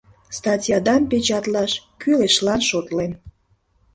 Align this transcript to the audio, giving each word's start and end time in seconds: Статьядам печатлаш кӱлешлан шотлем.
Статьядам 0.37 1.01
печатлаш 1.09 1.71
кӱлешлан 2.01 2.61
шотлем. 2.69 3.11